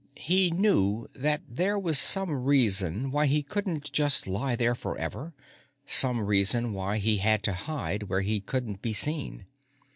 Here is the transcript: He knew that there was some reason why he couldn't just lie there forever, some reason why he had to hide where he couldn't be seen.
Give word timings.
He 0.17 0.49
knew 0.49 1.07
that 1.13 1.43
there 1.47 1.77
was 1.77 1.99
some 1.99 2.31
reason 2.33 3.11
why 3.11 3.27
he 3.27 3.43
couldn't 3.43 3.91
just 3.91 4.25
lie 4.25 4.55
there 4.55 4.73
forever, 4.73 5.35
some 5.85 6.21
reason 6.21 6.73
why 6.73 6.97
he 6.97 7.17
had 7.17 7.43
to 7.43 7.53
hide 7.53 8.09
where 8.09 8.21
he 8.21 8.41
couldn't 8.41 8.81
be 8.81 8.93
seen. 8.93 9.45